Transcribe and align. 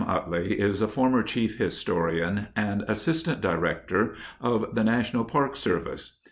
Utley 0.07 0.59
is 0.59 0.81
a 0.81 0.87
former 0.87 1.21
Chief 1.21 1.59
Historian 1.59 2.47
and 2.55 2.81
Assistant 2.87 3.39
Director 3.39 4.15
of 4.41 4.73
the 4.73 4.83
National 4.83 5.23
Park 5.23 5.55
Service. 5.55 6.13